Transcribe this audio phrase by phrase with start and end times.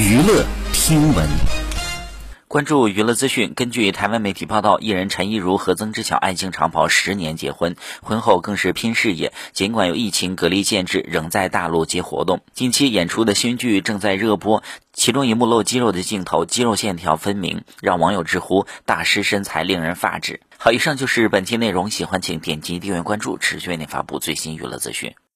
[0.00, 1.28] 娱乐听闻。
[2.48, 3.52] 关注娱乐资讯。
[3.52, 9.34] 根据台湾媒体报道，艺人陈亦如和曾之乔爱情长跑十年结婚，婚后更是拼事业。
[9.52, 12.40] 尽管有疫情隔离限制，仍在大陆接活动。
[12.54, 14.62] 近期演出的新剧正在热播，
[14.94, 20.40] 其中一幕露肌肉的镜头，肌肉线条分明，让网友直呼大师身材令人发指。
[20.56, 25.12] 好，以上就是本期内容，喜欢请点击订阅关注，持续为您发布最新娱乐资讯。